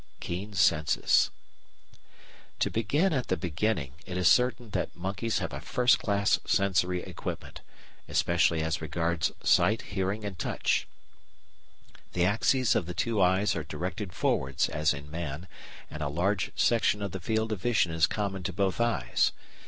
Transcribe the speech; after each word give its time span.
Keen 0.19 0.55
Senses 0.55 1.29
To 2.57 2.71
begin 2.71 3.13
at 3.13 3.27
the 3.27 3.37
beginning, 3.37 3.93
it 4.07 4.17
is 4.17 4.27
certain 4.27 4.71
that 4.71 4.95
monkeys 4.95 5.37
have 5.37 5.53
a 5.53 5.61
first 5.61 5.99
class 5.99 6.39
sensory 6.43 7.03
equipment, 7.03 7.61
especially 8.07 8.63
as 8.63 8.81
regards 8.81 9.31
sight, 9.43 9.83
hearing, 9.83 10.25
and 10.25 10.39
touch. 10.39 10.87
The 12.13 12.25
axes 12.25 12.73
of 12.75 12.87
the 12.87 12.95
two 12.95 13.21
eyes 13.21 13.55
are 13.55 13.63
directed 13.63 14.11
forwards 14.11 14.69
as 14.69 14.91
in 14.91 15.11
man, 15.11 15.47
and 15.87 16.01
a 16.01 16.07
large 16.07 16.51
section 16.55 17.03
of 17.03 17.11
the 17.11 17.19
field 17.19 17.51
of 17.51 17.61
vision 17.61 17.91
is 17.91 18.07
common 18.07 18.41
to 18.45 18.51
both 18.53 18.81
eyes. 18.81 19.33